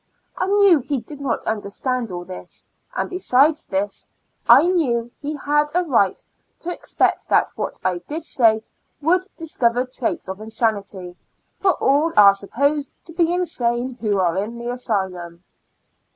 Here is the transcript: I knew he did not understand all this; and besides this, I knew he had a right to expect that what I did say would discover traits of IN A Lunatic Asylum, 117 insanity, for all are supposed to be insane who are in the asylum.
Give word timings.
I 0.35 0.47
knew 0.47 0.79
he 0.79 0.99
did 0.99 1.21
not 1.21 1.43
understand 1.43 2.09
all 2.09 2.25
this; 2.25 2.65
and 2.95 3.07
besides 3.07 3.65
this, 3.65 4.07
I 4.49 4.65
knew 4.65 5.11
he 5.21 5.35
had 5.37 5.67
a 5.75 5.83
right 5.83 6.19
to 6.61 6.73
expect 6.73 7.29
that 7.29 7.51
what 7.55 7.79
I 7.83 7.99
did 7.99 8.25
say 8.25 8.63
would 8.99 9.27
discover 9.37 9.85
traits 9.85 10.27
of 10.27 10.39
IN 10.41 10.45
A 10.45 10.45
Lunatic 10.45 10.53
Asylum, 10.55 10.71
117 10.71 10.99
insanity, 11.03 11.17
for 11.59 11.73
all 11.73 12.13
are 12.17 12.33
supposed 12.33 12.95
to 13.05 13.13
be 13.13 13.31
insane 13.31 13.93
who 14.01 14.17
are 14.19 14.37
in 14.37 14.57
the 14.57 14.71
asylum. 14.71 15.43